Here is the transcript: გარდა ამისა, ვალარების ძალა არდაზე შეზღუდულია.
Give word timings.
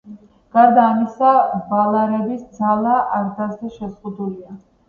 გარდა 0.55 0.85
ამისა, 0.93 1.33
ვალარების 1.73 2.49
ძალა 2.61 2.97
არდაზე 3.19 3.73
შეზღუდულია. 3.79 4.61